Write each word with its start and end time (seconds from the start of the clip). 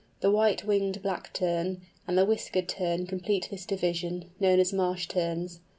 The 0.21 0.31
White 0.31 0.65
winged 0.65 1.03
Black 1.03 1.31
Tern 1.31 1.81
and 2.07 2.17
the 2.17 2.25
Whiskered 2.25 2.67
Tern 2.67 3.05
complete 3.05 3.49
this 3.51 3.67
division, 3.67 4.31
known 4.39 4.59
as 4.59 4.73
"Marsh 4.73 5.07
Terns." 5.07 5.59